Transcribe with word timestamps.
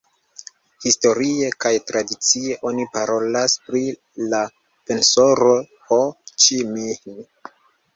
Historie 0.85 1.49
kaj 1.65 1.73
tradicie 1.91 2.57
oni 2.71 2.87
parolas 2.97 3.59
pri 3.69 3.85
la 4.35 4.43
Pensaro 4.89 5.57
Ho 5.89 6.05
Ĉi 6.37 6.65
Minh. 6.77 7.27